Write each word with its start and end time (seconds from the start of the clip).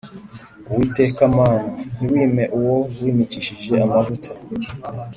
uwiteka 0.71 1.21
mana, 1.37 1.67
ntiwime 1.95 2.43
uwo 2.57 2.75
wimikishije 3.01 3.73
amavuta; 3.85 4.31